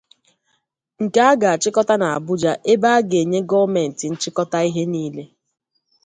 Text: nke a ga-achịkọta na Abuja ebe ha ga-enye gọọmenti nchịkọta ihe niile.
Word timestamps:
nke 1.03 1.19
a 1.29 1.33
ga-achịkọta 1.41 1.95
na 2.01 2.07
Abuja 2.17 2.51
ebe 2.71 2.87
ha 2.93 2.99
ga-enye 3.09 3.39
gọọmenti 3.49 4.05
nchịkọta 4.09 4.57
ihe 4.69 4.83
niile. 4.91 5.23